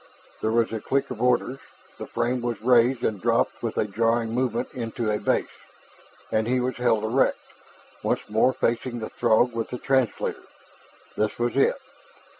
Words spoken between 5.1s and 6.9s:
a base, and he was